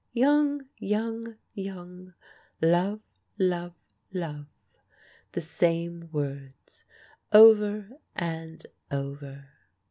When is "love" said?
2.59-3.01, 3.37-3.73, 4.11-4.47